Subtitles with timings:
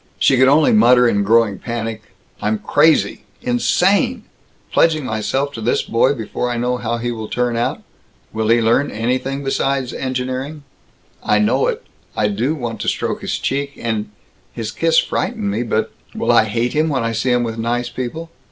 [0.17, 2.01] She could only mutter in growing panic,
[2.41, 3.21] "I'm crazy.
[3.43, 4.23] In sane!
[4.71, 7.83] Pledging myself to this boy before I know how he will turn out.
[8.33, 10.63] Will he learn anything besides engineering?
[11.23, 11.83] I know it
[12.17, 14.09] I do want to stroke his cheek and
[14.51, 17.89] his kiss frightened me, but Will I hate him when I see him with nice
[17.89, 18.31] people?